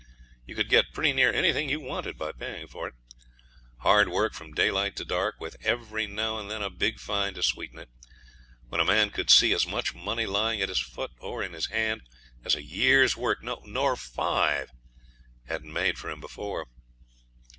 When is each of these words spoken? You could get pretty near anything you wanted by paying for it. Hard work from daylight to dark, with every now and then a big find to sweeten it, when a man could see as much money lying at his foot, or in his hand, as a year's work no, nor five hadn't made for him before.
You 0.47 0.55
could 0.55 0.67
get 0.67 0.93
pretty 0.95 1.13
near 1.13 1.31
anything 1.31 1.69
you 1.69 1.79
wanted 1.79 2.17
by 2.17 2.31
paying 2.31 2.65
for 2.67 2.87
it. 2.87 2.95
Hard 3.81 4.09
work 4.09 4.33
from 4.33 4.51
daylight 4.55 4.95
to 4.95 5.05
dark, 5.05 5.35
with 5.39 5.55
every 5.61 6.07
now 6.07 6.39
and 6.39 6.49
then 6.49 6.63
a 6.63 6.71
big 6.71 6.99
find 6.99 7.35
to 7.35 7.43
sweeten 7.43 7.77
it, 7.77 7.89
when 8.67 8.81
a 8.81 8.83
man 8.83 9.11
could 9.11 9.29
see 9.29 9.53
as 9.53 9.67
much 9.67 9.93
money 9.93 10.25
lying 10.25 10.59
at 10.59 10.69
his 10.69 10.79
foot, 10.81 11.11
or 11.19 11.43
in 11.43 11.53
his 11.53 11.67
hand, 11.67 12.01
as 12.43 12.55
a 12.55 12.63
year's 12.63 13.15
work 13.15 13.43
no, 13.43 13.61
nor 13.63 13.95
five 13.95 14.71
hadn't 15.45 15.71
made 15.71 15.99
for 15.99 16.09
him 16.09 16.19
before. 16.19 16.65